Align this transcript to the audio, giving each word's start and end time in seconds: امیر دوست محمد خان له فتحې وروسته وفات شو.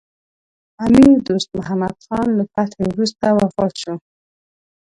امیر 0.85 1.07
دوست 1.27 1.49
محمد 1.57 1.95
خان 2.05 2.27
له 2.37 2.43
فتحې 2.53 2.83
وروسته 2.91 3.25
وفات 3.39 3.73
شو. 3.81 3.93